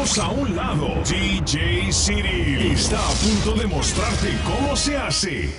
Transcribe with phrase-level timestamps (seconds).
[0.00, 0.88] a un lado.
[1.04, 5.54] DJ City está a punto de mostrarte cómo se hace.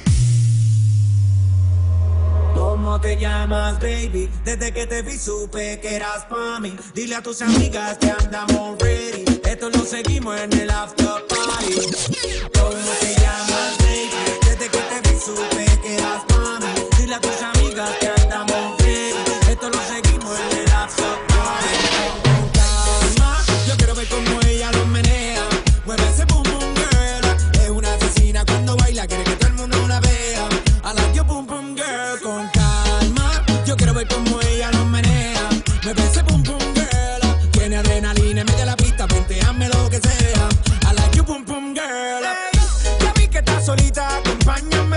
[2.55, 4.27] ¿Cómo te llamas, baby?
[4.43, 6.75] Desde que te vi supe que eras pa' mí.
[6.95, 9.25] Dile a tus amigas que andamos ready.
[9.45, 11.75] Esto lo seguimos en el after party.
[12.51, 14.39] ¿Cómo te llamas, baby?
[14.43, 16.87] Desde que te vi supe que eras pa' mí.
[16.97, 19.51] Dile a tus amigas que andamos ready.
[19.51, 21.30] Esto lo seguimos en el after party.
[25.91, 27.61] mueve ese boom boom girl.
[27.61, 30.47] Es una asesina cuando baila, quiere que todo el mundo la vea.
[30.83, 33.43] A la yo boom boom girl con calma.
[33.65, 35.49] Yo quiero ver cómo ella lo menea.
[35.83, 37.51] Mueve ese boom boom girl.
[37.51, 40.47] Tiene adrenalina, mete la pista, penteame lo que sea.
[40.87, 42.23] A la yo boom boom girl.
[42.99, 44.90] Ya vi que estás solita, acompáñame.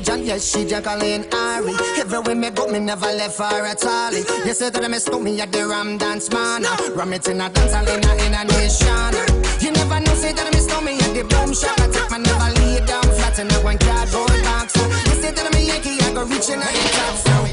[0.00, 1.74] John, yes, she just calling Ari.
[1.98, 4.12] Everywhere me go, me never left her at all.
[4.12, 6.62] You say that me stole me at the Ram Dance Man.
[6.94, 9.14] Ram it in a dance, I in a, in a nation.
[9.60, 11.78] You never know, say that me stole me at the boom shop.
[11.80, 14.76] I take my never lay down flat in a one cardboard box.
[14.76, 17.16] You say that I'm a Yankee, I go reaching out the top.
[17.16, 17.47] So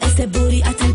[0.00, 0.62] ese booty.
[0.64, 0.85] I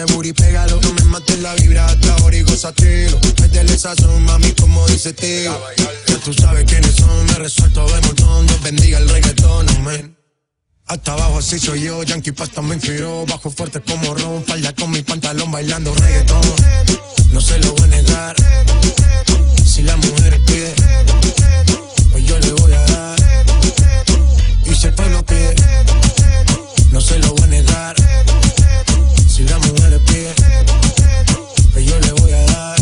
[0.00, 0.80] ese booty, pégalo.
[0.80, 3.18] No me mates la vibra hasta ahora y gozatelo.
[3.40, 5.58] Métele sazón, mami, como dice tío.
[6.06, 8.46] Ya tú sabes quiénes son, me resuelto de montón.
[8.46, 9.66] Dios bendiga el reggaetón.
[10.86, 14.90] Hasta abajo así soy yo, Yankee Pasta me inspiró Bajo fuerte como Ron, falda con
[14.90, 16.40] mi pantalón bailando reggaetón
[17.32, 18.36] No se lo voy a negar
[19.64, 20.74] Si la mujer pide
[22.10, 23.18] Pues yo le voy a dar
[24.64, 25.54] Y si el pueblo pide
[26.90, 27.96] No se lo voy a negar
[29.40, 30.34] Si la mujer pide
[31.72, 32.76] Pues yo le voy a dar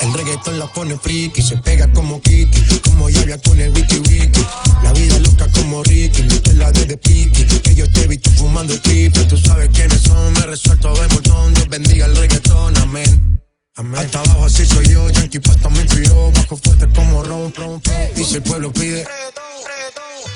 [0.00, 4.40] el reggaetón la pone friki, se pega como Kiki, como lluvia con el wiki wiki.
[4.82, 6.22] La vida loca como Ricky,
[6.54, 7.44] la de piqui.
[7.44, 11.52] Que yo te vi tú fumando triple, tú sabes quiénes son, me resuelto de montón.
[11.52, 13.40] Dios bendiga el reggaetón, amén.
[13.76, 14.00] Amén.
[14.00, 18.12] Hasta abajo así soy yo, Yankee Pasta me inspiró, bajo fuerte como ron, ron, ron.
[18.16, 19.06] Y si el pueblo pide,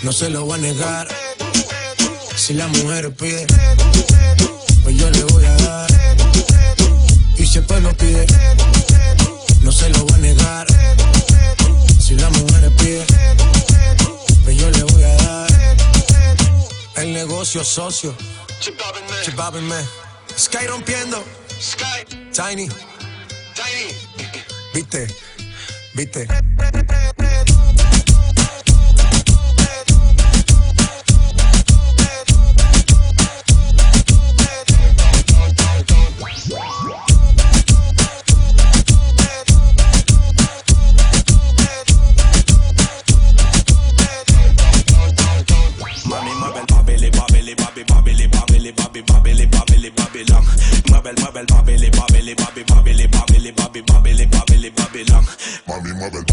[0.02, 1.08] no se lo va a negar.
[2.36, 3.46] Si la mujer pide,
[4.82, 5.90] pues yo le voy a dar.
[7.36, 8.26] Y si el pueblo pide,
[9.62, 10.66] no se lo voy a negar.
[12.00, 13.04] Si la mujer pide,
[14.44, 15.48] pues yo le voy a dar.
[16.96, 18.14] El negocio socio.
[18.60, 19.84] Chip Bobbin Man.
[20.36, 21.22] Sky rompiendo.
[21.60, 22.04] Sky.
[22.32, 22.68] Tiny.
[23.54, 23.92] Tiny.
[24.72, 25.06] Viste.
[25.94, 26.26] Viste.
[56.02, 56.31] Mueve el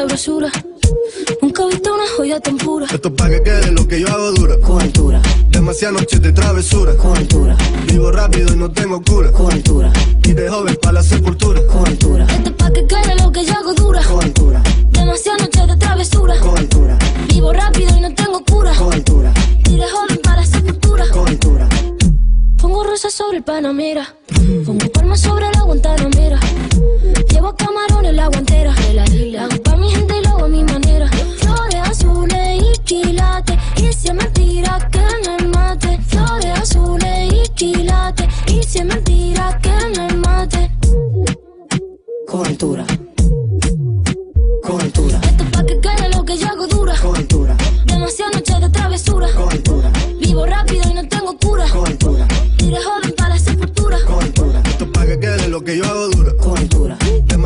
[0.00, 0.50] sabrosura.
[1.42, 2.86] Nunca he visto una joya tan pura.
[2.86, 4.56] Esto es pa' que quede lo que yo hago dura.
[4.60, 6.96] Con altura, Demasiadas noches de travesura.
[6.96, 7.54] con altura,
[7.86, 9.30] Vivo rápido y no tengo cura.
[9.30, 9.92] con altura,
[10.24, 11.60] Y de joven para la sepultura.
[11.66, 14.02] con altura, Esto es pa' que quede lo que yo hago dura.
[14.04, 16.34] con altura, Demasiadas noches de travesura.
[16.40, 18.72] con altura, Vivo rápido y no tengo cura.
[18.76, 19.32] con altura,
[19.68, 21.04] Y de joven para la sepultura.
[21.10, 21.68] con altura.
[22.56, 24.14] Pongo rosas sobre el Panamera.
[24.64, 26.40] Pongo palmas sobre la Guantanamera.
[27.56, 28.72] Camarones la guantera.
[29.40, 31.08] Hago pa' mi gente y lo hago a mi manera.
[31.38, 33.56] Flores azules y quilates.
[33.76, 35.00] Y si es mentira que
[35.38, 35.98] me mate.
[36.08, 38.28] Flores azules y quilates.
[38.46, 40.70] Y si es mentira que me mate.
[42.28, 42.84] Con altura,
[44.62, 46.94] con altura, Esto es pa' que quede lo que yo hago dura.
[47.00, 49.28] con altura, Demasiadas noches de travesura.
[49.34, 49.90] con altura,
[50.20, 51.64] Vivo rápido y no tengo cura.
[51.72, 52.26] con altura,
[52.58, 53.98] de joven para la sepultura.
[54.06, 56.09] con altura, Esto es pa' que quede lo que yo hago dura.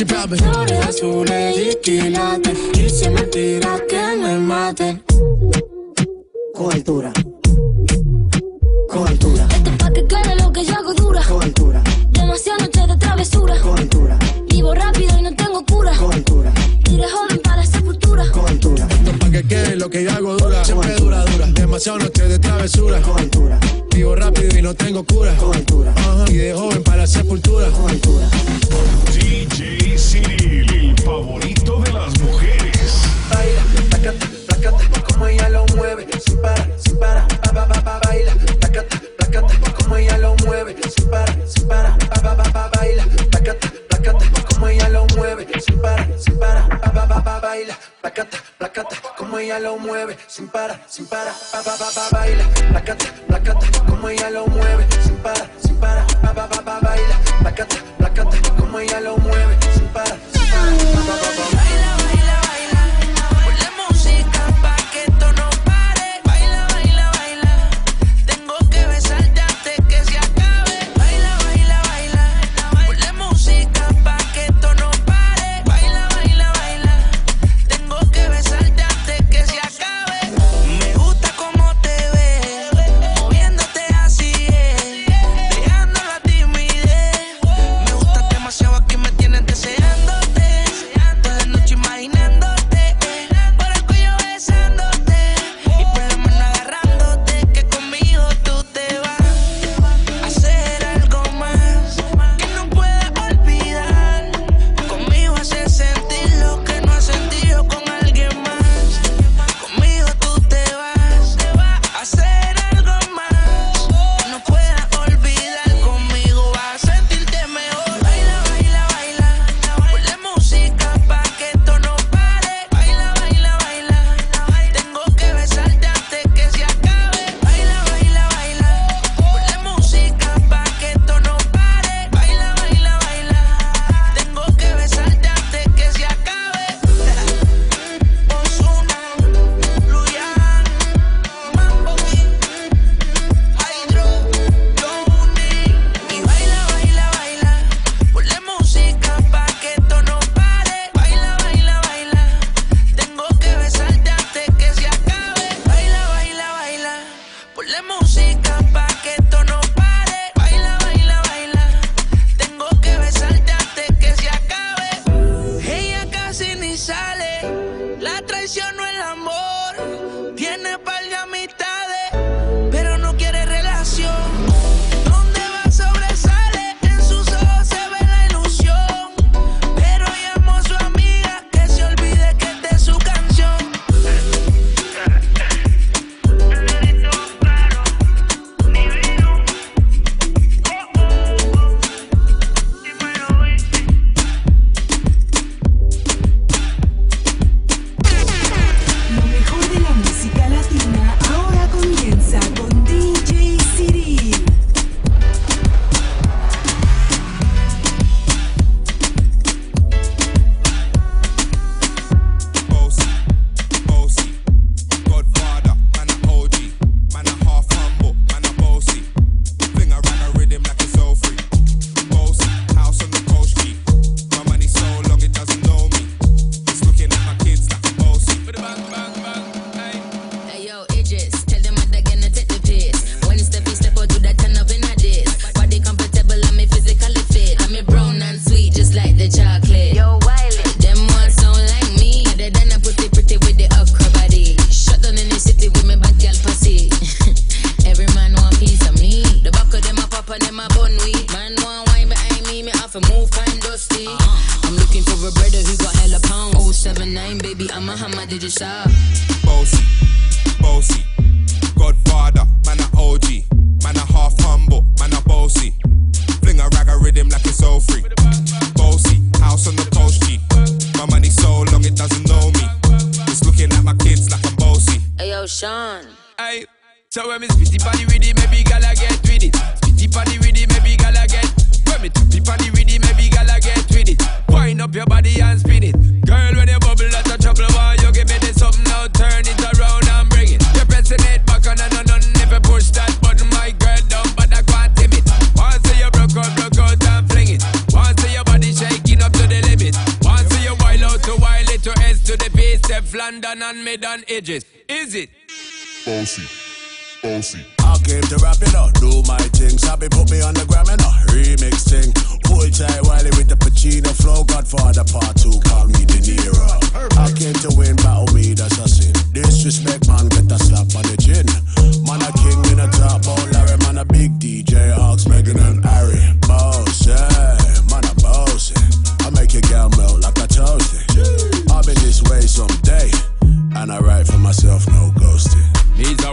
[0.00, 0.34] Sí, papi.
[0.38, 2.58] Flores azules y quilates.
[2.72, 5.02] Y si es mentira que me mate.
[6.54, 7.12] Con altura,
[8.88, 11.22] con altura, Esto es pa' que quede lo que yo hago dura.
[11.28, 13.60] con altura, Demasiadas noches de travesura.
[13.60, 15.92] con altura, Vivo rápido y no tengo cura.
[15.98, 16.50] con altura,
[16.90, 17.39] Y de joven
[19.50, 20.64] que lo que yo hago dura.
[20.64, 21.46] Siempre dura, dura.
[21.48, 23.02] Demasiado noche de travesura.
[23.02, 23.58] con altura,
[23.92, 25.34] Vivo rápido y no tengo cura.
[25.36, 25.92] con altura.
[26.28, 27.68] Y de joven para la sepultura.
[27.70, 28.28] con altura.
[29.12, 33.02] DJ Cyril, el favorito de las mujeres.
[33.28, 38.00] baila, placata, placata, como ella lo mueve, sin parar, sin parar, pa pa pa pa
[38.06, 42.70] baila, placata, placata, como ella lo mueve, sin parar, sin parar, pa pa pa pa
[42.78, 47.40] baila, placata, placata, como ella lo mueve, sin parar, sin parar, pa pa pa pa
[47.40, 48.38] baila, placata,
[49.50, 54.08] ella lo mueve, sin parar, sin parar, pa pa pa pa baila, placata, placata, como
[54.08, 57.76] ella lo mueve, sin parar, sin parar, pa pa pa pa baila, placata,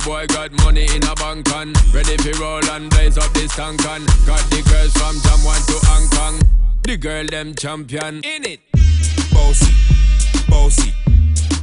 [0.08, 1.74] boy got money in a bank on.
[1.93, 4.02] Ready for roll and blaze up this tank on.
[4.26, 6.36] Got the girls from Jam One to Hong Kong.
[6.84, 8.62] The girl them champion in it.
[9.34, 9.74] Bossy,
[10.48, 10.93] bossy,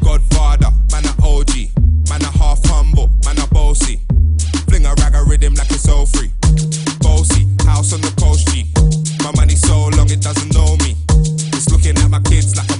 [0.05, 1.73] Godfather, man a OG,
[2.11, 4.01] man a half humble, man a bossy.
[4.69, 6.31] Fling a rag a rhythm like it's all free.
[7.01, 8.69] Bossy, house on the coast G.
[9.25, 10.95] My money so long it doesn't know me.
[11.57, 12.74] It's looking at my kids like.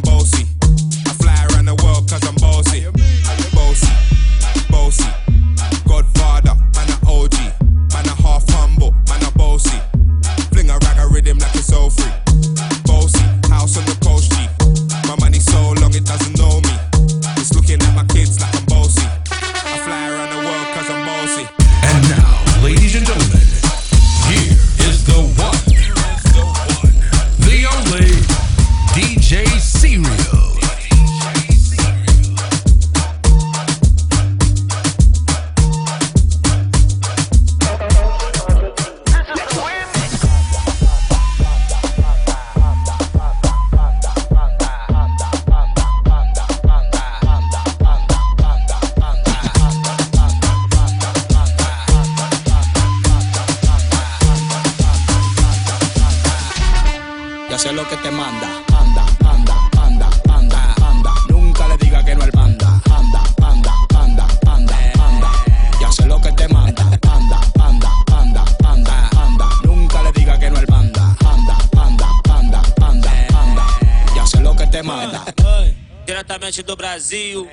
[76.55, 77.49] norte do Brasil.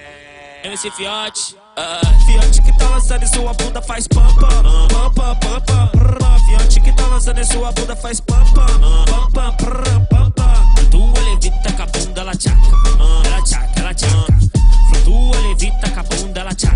[0.64, 0.68] É.
[0.68, 1.56] MC Fiote.
[1.56, 1.60] Uh.
[1.78, 6.40] Ah, Fiote que tá lançando em sua bunda faz pampa pampa pampa pam pam.
[6.46, 8.66] Fiote que tá lançando em sua bunda faz pampa
[9.08, 12.58] pampa pampa pam pam levita com a bunda ela tchaca,
[13.26, 14.40] ela tchaca, ela tchaca.
[14.90, 16.76] Flutua levita com a bunda ela tchaca,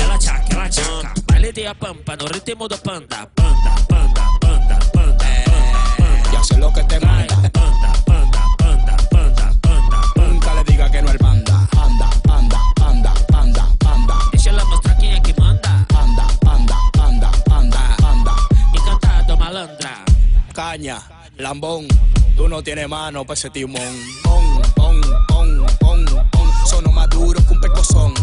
[0.00, 1.14] ela tchaca, ela tchaca.
[1.26, 5.24] Baile de a pampa no ritmo do panda, panda, panda, panda, panda.
[5.24, 5.44] É.
[5.96, 6.32] panda.
[6.32, 7.34] Ya sé lo que te manda.
[7.50, 10.00] Panda, panda, panda, panda, panda.
[10.16, 11.47] Nunca le diga que no al panda.
[20.70, 20.98] caña,
[21.38, 21.88] lambón.
[22.36, 23.94] Tú no tienes mano pa' ese timón.
[24.22, 24.44] Pon,
[24.76, 26.48] pon, pon, pon, pon.
[26.66, 27.60] Sono más duro que un.
[27.60, 28.14] Pon,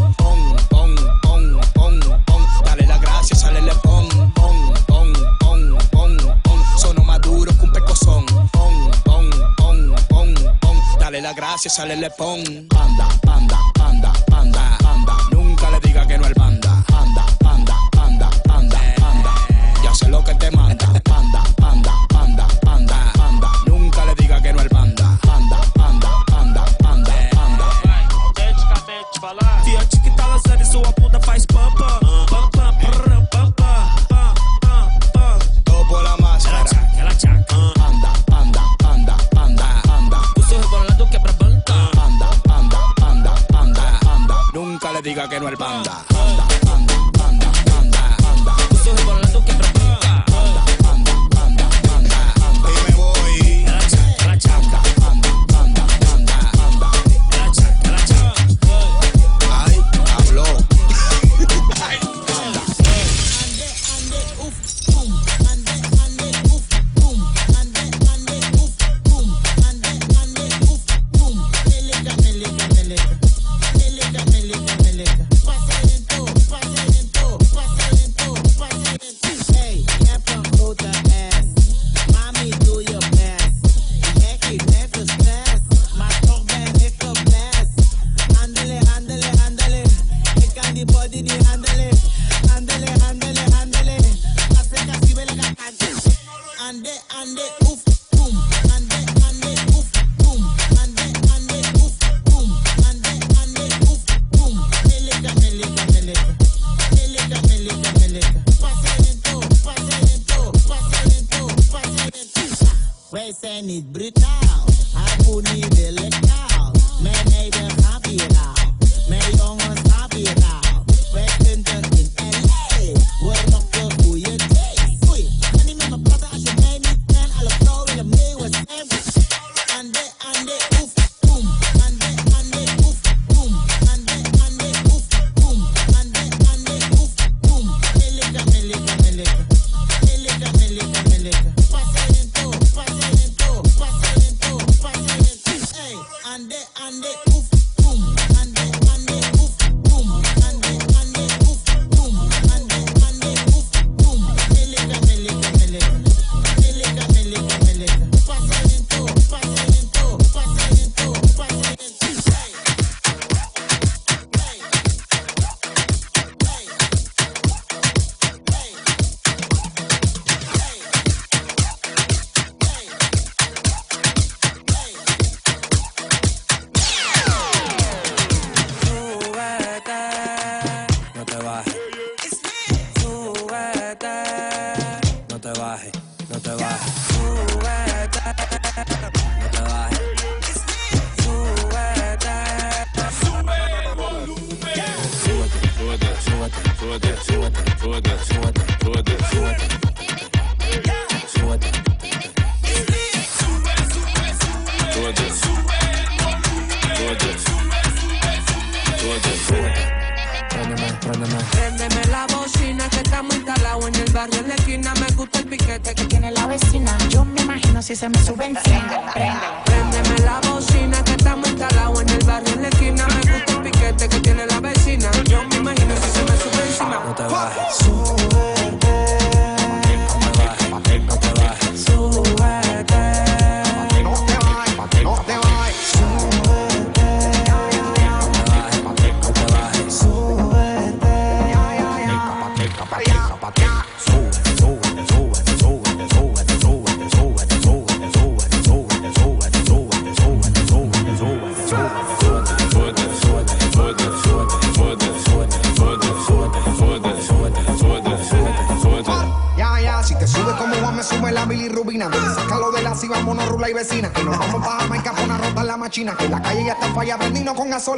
[0.70, 2.42] pon, pon, pon, pon.
[2.66, 4.08] Dale la gracia, sale el pon.
[4.36, 6.60] Pon, pon, pon, pon, pon.
[6.78, 7.72] Sono más duro que un.
[7.72, 10.78] Pon, pon, pon, pon, pon.
[11.00, 12.40] Dale la gracia, sale el pon.
[12.78, 13.25] Anda.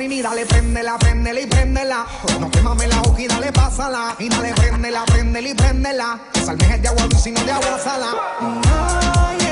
[0.07, 2.05] mini, dale, prendela, prendela y prendela.
[2.39, 4.15] No quemame la hoja y dale, pásala.
[4.19, 6.19] Y dale, prendela, prendela y prendela.
[6.45, 9.46] Salmejes de agua, sino de agua sala.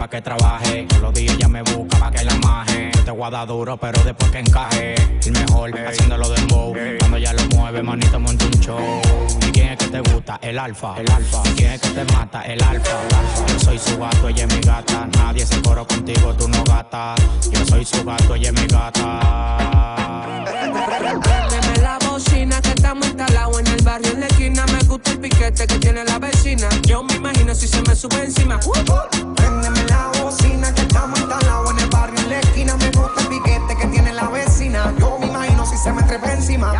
[0.00, 0.86] pa' que trabaje.
[0.88, 2.90] Todos los días ya me busca pa' que la maje.
[2.94, 4.94] Yo te guarda duro, pero después que encaje.
[5.26, 5.84] El mejor, hey.
[5.88, 6.74] haciéndolo de bow.
[6.98, 9.02] Cuando ya lo mueve, manito monta un show.
[9.46, 10.38] ¿Y quién es que te gusta?
[10.40, 10.94] El alfa.
[10.98, 11.42] El alfa.
[11.44, 12.40] ¿Y quién es que te mata?
[12.42, 12.96] El alfa.
[13.46, 15.06] Yo soy su gato, ella es mi gata.
[15.18, 17.14] Nadie se coro contigo, tú no gata.
[17.52, 20.10] Yo soy su gato, ella es mi gata
[22.24, 24.66] que estamos instalados en el barrio en la esquina.
[24.66, 26.68] Me gusta el piquete que tiene la vecina.
[26.86, 28.60] Yo me imagino si se me sube encima.
[28.66, 29.34] Uh, uh.
[29.34, 32.76] Préndeme la bocina que estamos instalados en el barrio en la esquina.
[32.76, 34.92] Me gusta el piquete que tiene la vecina.
[34.98, 36.72] Yo me imagino si se me trepa encima.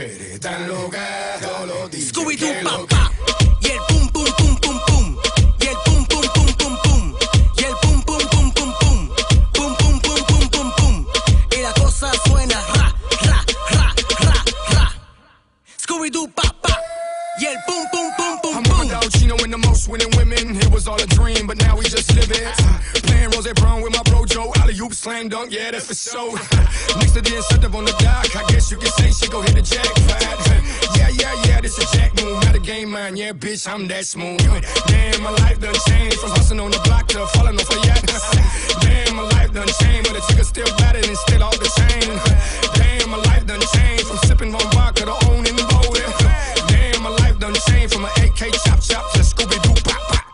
[0.00, 3.12] Mujeres están locas, DJs, que Scooby-Doo, lo pa, pa.
[3.60, 5.16] Y el pum, pum, pum, pum, pum.
[5.60, 7.14] Y el pum, pum, pum, pum, pum.
[7.56, 9.10] Y el pum, pum, pum, pum, pum.
[9.52, 11.06] Pum, pum, pum, pum, pum, pum.
[11.52, 12.94] Y la cosa suena ra,
[13.26, 14.92] ra, ra, ra, ra.
[15.76, 16.78] Scooby-Doo, pa, pa.
[17.40, 18.78] Y el pum, pum, pum, pum, I'm pum.
[18.80, 20.56] with out Chino and the most winning women.
[20.56, 23.02] It was all a dream, but now we just live it.
[23.02, 24.52] Playing Rose Brown with my bro Joe.
[24.60, 26.32] Alley oop, slam dunk, yeah, that's for sure.
[26.98, 29.54] Next to the incentive on the dock, I guess you could say she go hit
[29.54, 30.20] the jackpot.
[30.96, 32.42] Yeah, yeah, yeah, this a jack move.
[32.44, 34.38] Not a game man, yeah, bitch, I'm that smooth.
[34.86, 38.04] Damn, my life done changed from hustling on the block to falling off a yacht.
[38.82, 42.10] Damn, my life done changed, but the chicken still battered and still all the chain.
[42.74, 46.12] Damn, my life done changed from sipping on vodka to owning the boating.
[46.68, 50.24] Damn, my life done changed from an AK chop chop to Scooby Doo pop pop.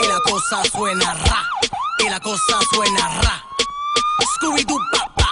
[0.00, 1.85] Y la cosa suena ra.
[2.16, 3.44] La cosa suena ra.
[4.36, 5.28] Scooby-Doo, pa, pa.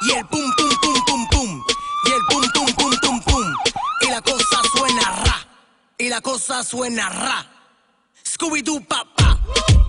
[0.00, 1.62] Y el pum, pum, pum, pum, pum.
[2.06, 3.54] Y el pum, pum, pum, pum, pum.
[4.00, 5.46] Y la cosa suena ra.
[5.98, 7.46] Y la cosa suena ra.
[8.24, 9.38] Scooby-Doo, pa, pa.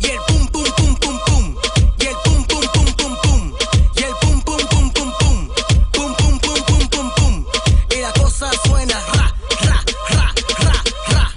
[0.02, 1.56] Y el pum, pum, pum, pum, pum.
[1.98, 3.54] Y el pum, pum, pum, pum, pum.
[3.96, 5.50] Y el pum, pum, pum, pum, pum.
[5.94, 7.46] Pum, pum, pum, pum, pum, pum.
[7.90, 11.32] Y la cosa suena ra, ra, ra, ra, ra.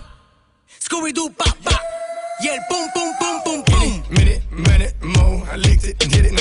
[0.80, 1.30] Scooby-Doo,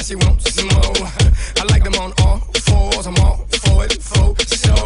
[0.06, 1.10] she wants some more.
[1.58, 2.38] I like them on all
[2.68, 4.86] fours, I'm all for it, for show.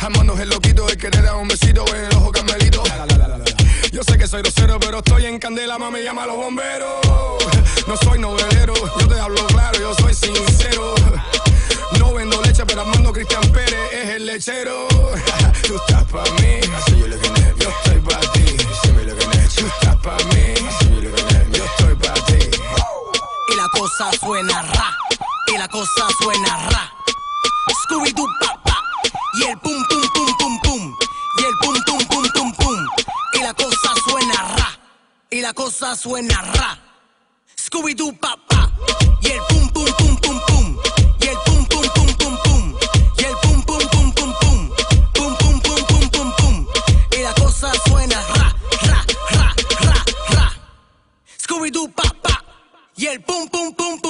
[0.00, 2.82] I'm on el loquito de querer a un besito en el ojo camelito.
[3.92, 7.04] Yo sé que soy grosero, pero estoy en candela, mami, llama a los bomberos.
[7.86, 10.94] No soy novelero, yo te hablo claro, yo soy sincero.
[11.98, 14.88] No vendo leche, pero Armando Cristian Pérez es el lechero.
[15.66, 16.60] Tú estás pa' mí,
[17.58, 18.56] yo estoy pa' ti.
[19.54, 20.37] Tú estás pa' mí,
[23.98, 24.96] cosa suena ra.
[25.48, 26.92] Y la cosa suena ra.
[27.82, 28.82] Scooby-Doo, pa, pa.
[29.34, 30.96] Y el pum, pum, pum, pum, pum.
[31.38, 32.78] Y el pum, pum, pum, pum, pum.
[33.34, 34.78] Y la cosa suena ra.
[35.30, 36.78] Y la cosa suena ra.
[37.56, 38.70] Scooby-Doo, pa, pa.
[39.22, 39.40] Y el
[53.08, 54.07] Y el pum, pum, pum, pum,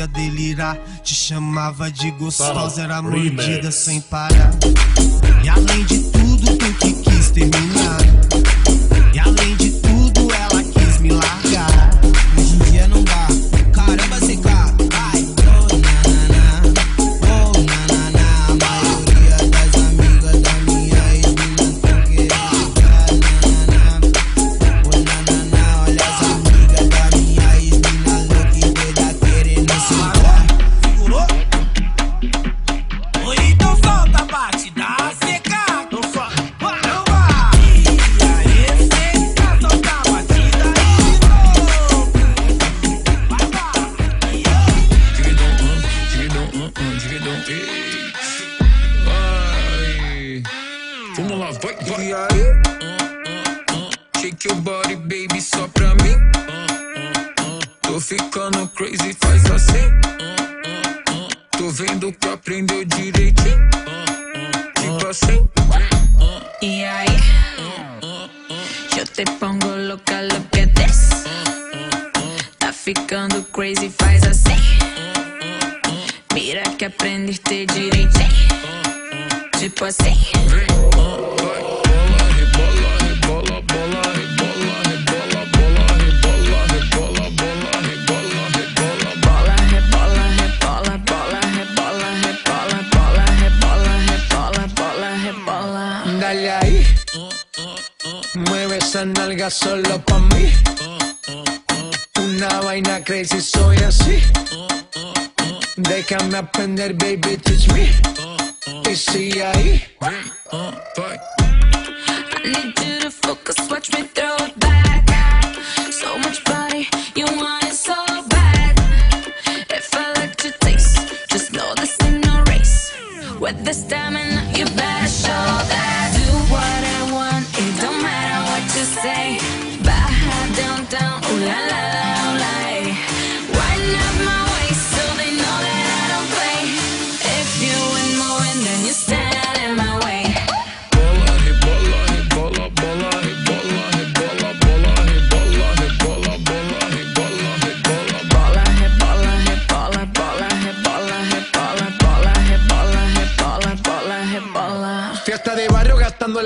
[0.00, 0.78] fazia delirar.
[1.02, 4.52] Te chamava de gostosa, era mordida sem parar.
[5.42, 7.79] E além de tudo, tu que quis terminar?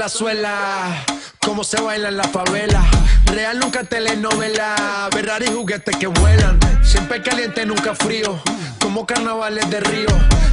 [0.04, 1.04] la suela,
[1.38, 2.84] cómo se baila en la favela.
[3.24, 6.60] Real nunca telenovela, Ferrari juguetes que vuelan.
[6.82, 8.38] Siempre caliente, nunca frío,
[8.80, 10.08] como carnavales de río.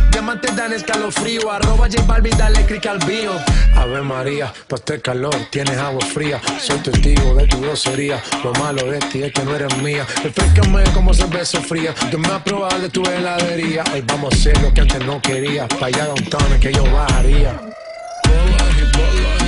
[0.09, 3.33] Diamantes dan escalofrío, arroba J Balvin, dale click al bio.
[3.75, 6.39] Ave María, pa' este calor tienes agua fría.
[6.57, 10.07] Soy testigo de tu grosería, lo malo de ti es que no eres mía.
[10.23, 13.83] Refrescame como cerveza fría, tú me has probado de tu heladería.
[13.93, 16.85] Hoy vamos a hacer lo que antes no quería, pa' allá downtown es que yo
[16.85, 17.59] bajaría.
[18.23, 18.63] Hola,
[18.95, 19.40] hola.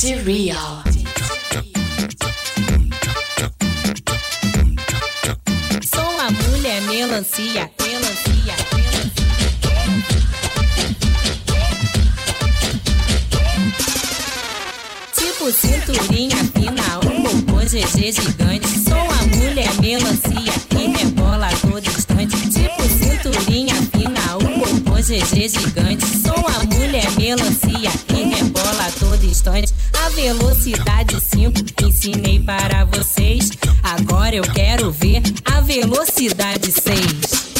[0.00, 0.84] Real,
[5.92, 8.54] Sou a mulher melancia, melancia.
[15.16, 18.68] Tipo cinturinha fina, um popô GG gigante.
[18.78, 21.67] Sou a mulher melancia que rebola bola
[25.08, 26.04] GG gigante.
[26.18, 29.72] Sou a mulher melancia que rebola a todo instante.
[30.04, 33.52] A velocidade 5 ensinei para vocês.
[33.82, 37.57] Agora eu quero ver a velocidade 6.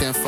[0.00, 0.27] Looking for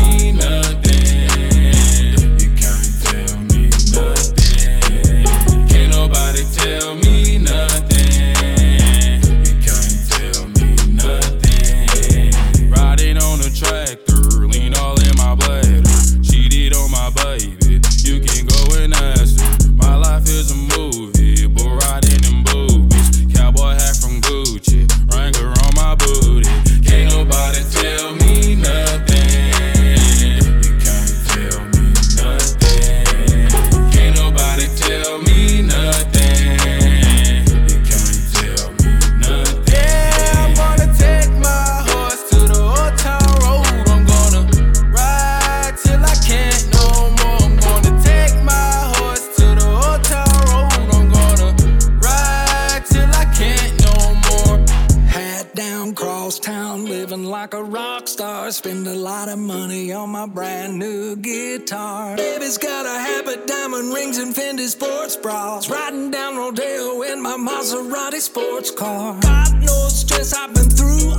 [67.71, 69.17] Maserati sports car.
[69.21, 71.10] God knows stress I've been through.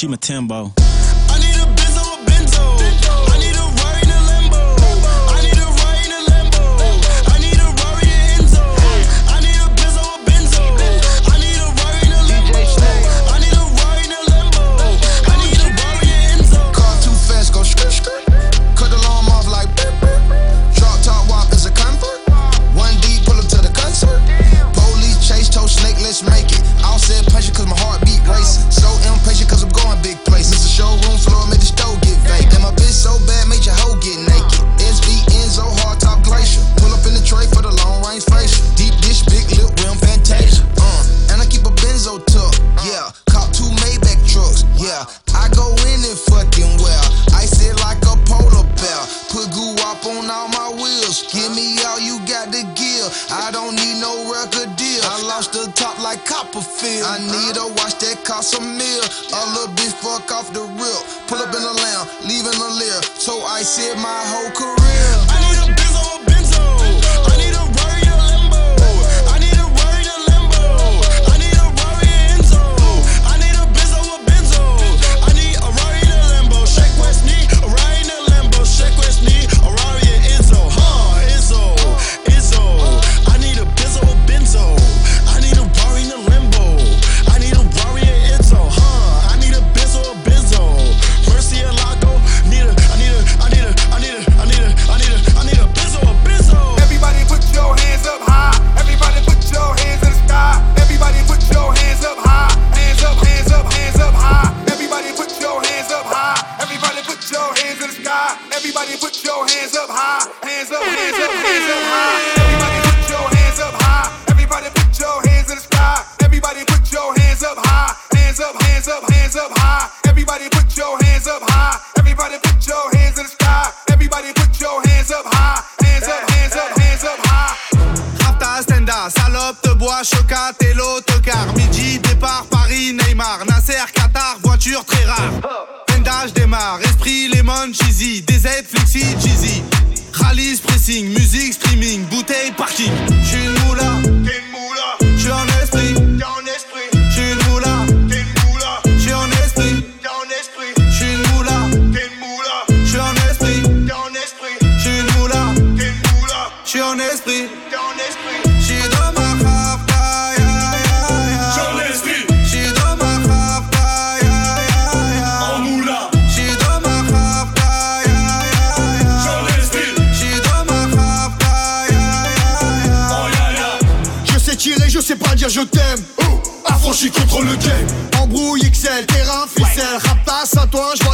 [0.00, 0.79] She Matimbo.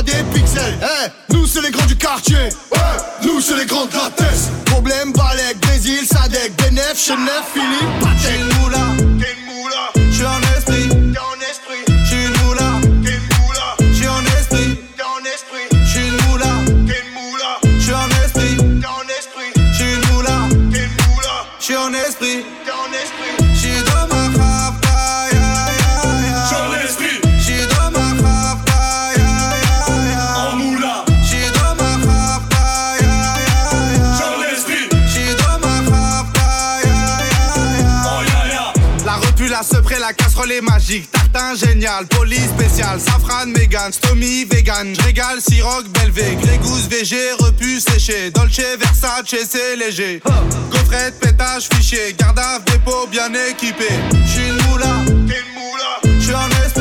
[0.06, 0.78] des pixels.
[0.80, 2.48] Hey, nous c'est les grands du quartier.
[3.22, 4.50] Nous c'est les grands de la.
[4.66, 8.22] Problème, Balek, Brésil, Sadek, Benef, Chenef, Philippe, Patek.
[8.22, 8.78] T'es moula,
[9.46, 9.95] moula.
[39.86, 41.08] près, la casserole est magique.
[41.12, 48.30] Tartin génial, police spécial, safran, mégan, stomy, vegan, régal, siroc, belvé, grégousse, VG, repu, séché,
[48.30, 50.20] dolce, versace, c'est léger.
[50.70, 53.88] Gaufrette, pétage, fichier, garde à dépôt bien équipé.
[54.26, 54.94] J'suis une moula,
[56.20, 56.75] j'suis en esprit.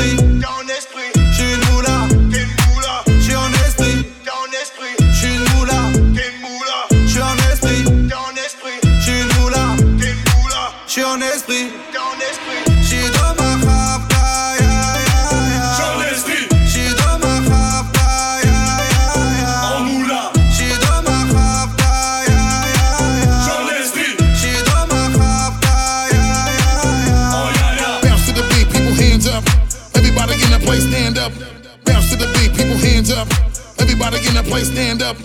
[34.05, 35.17] Everybody in the place, stand up.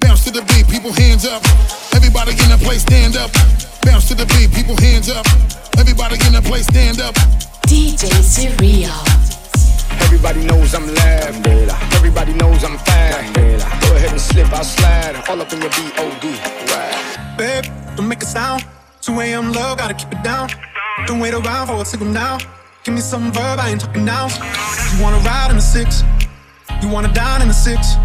[0.00, 1.40] Bounce to the beat, people hands up.
[1.96, 3.32] Everybody in the place, stand up.
[3.80, 5.24] Bounce to the beat, people hands up.
[5.78, 7.14] Everybody in the place, stand up.
[7.64, 8.92] DJ Surreal.
[10.04, 11.46] Everybody knows I'm loud.
[11.96, 13.32] Everybody knows I'm fast.
[13.32, 15.16] Go ahead and slip, I'll slide.
[15.30, 16.28] All up in your B.O.D.
[16.68, 17.34] Right.
[17.38, 17.64] Babe,
[17.96, 18.66] don't make a sound.
[19.00, 19.52] 2 a.m.
[19.52, 20.50] love, gotta keep it down.
[21.06, 22.36] Don't wait around for a signal now.
[22.84, 24.28] Give me some verb, I ain't talking now.
[24.92, 26.04] You wanna ride in the six?
[26.82, 27.96] You wanna dine in the six.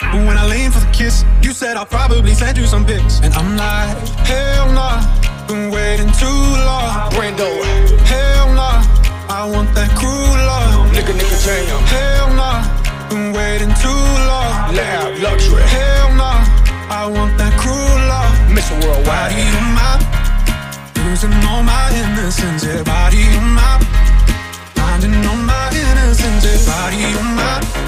[0.00, 3.20] But when I lean for the kiss, you said I'll probably send you some pics.
[3.20, 3.96] And I'm like,
[4.26, 5.02] hell nah,
[5.46, 7.10] been waiting too long.
[7.12, 7.50] Brando,
[8.06, 8.82] hell nah,
[9.28, 10.90] I want that cruel love.
[10.94, 11.82] Nigga, nigga, jam.
[11.92, 12.62] Hell nah,
[13.10, 14.74] been waiting too long.
[14.74, 15.62] Lab, luxury.
[15.62, 16.42] Hell nah,
[16.88, 18.32] I want that cruel love.
[18.54, 18.74] Mr.
[18.82, 19.30] Worldwide.
[19.30, 19.94] Body on my,
[21.04, 22.64] losing all my innocence.
[22.64, 23.78] Yeah, body on my,
[24.74, 26.44] finding all my innocence.
[26.44, 27.87] Yeah, body on my.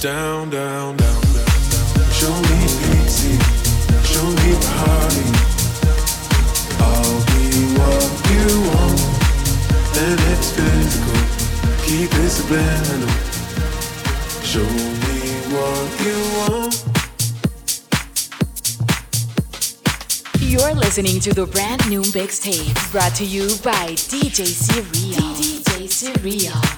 [0.00, 1.46] down, down, down, down.
[2.12, 3.34] Show me pity,
[4.06, 5.26] show me party.
[6.78, 7.42] I'll be
[7.74, 9.00] what you want,
[9.98, 11.18] and it's physical.
[11.84, 13.08] Keep it subliminal.
[14.44, 14.68] Show
[15.02, 15.18] me
[15.52, 16.84] what you want.
[20.40, 25.34] You're listening to the brand new mixtape brought to you by DJ Serial.
[25.34, 26.77] DJ Serial.